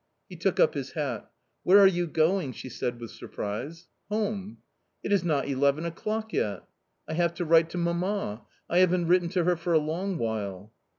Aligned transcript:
He 0.29 0.35
took 0.35 0.59
up 0.59 0.73
his 0.73 0.93
hat." 0.93 1.29
Where 1.63 1.77
are 1.77 1.85
you 1.85 2.07
going?" 2.07 2.53
she 2.53 2.69
said 2.69 2.99
with 2.99 3.11
surprise." 3.11 3.85
Home/'" 4.11 4.57
It 5.03 5.11
is 5.11 5.23
not 5.23 5.47
eleven 5.47 5.85
o'clock 5.85 6.33
yet."" 6.33 6.63
I 7.07 7.13
have 7.13 7.35
to 7.35 7.45
write 7.45 7.69
to 7.69 7.77
mamma; 7.77 8.41
I 8.67 8.79
haven't 8.79 9.05
written 9.09 9.29
to 9.29 9.43
her 9.43 9.55
for 9.55 9.73
a 9.73 9.77
long 9.77 10.17
while." 10.17 10.73